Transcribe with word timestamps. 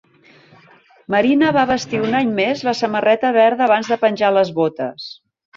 Marina 1.15 1.51
va 1.57 1.65
vestir 1.73 2.01
un 2.07 2.17
any 2.21 2.33
més 2.41 2.65
la 2.69 2.75
samarreta 2.81 3.33
verda 3.39 3.67
abans 3.69 3.93
de 3.95 4.03
penjar 4.07 4.37
les 4.39 4.57
botes. 4.63 5.11